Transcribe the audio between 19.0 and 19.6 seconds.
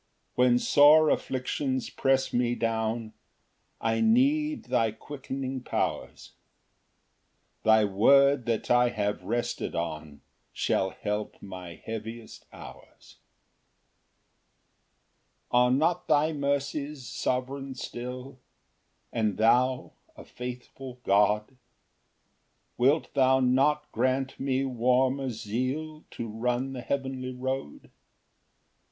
And